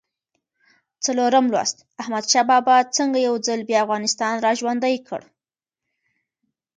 څلورم 1.03 1.45
لوست: 1.53 1.77
احمدشاه 2.01 2.45
بابا 2.51 2.75
څنګه 2.97 3.17
یو 3.27 3.35
ځل 3.47 3.59
بیا 3.69 3.79
افغانستان 3.85 4.33
را 4.45 4.51
ژوندی 4.59 4.95
کړ؟ 5.07 5.21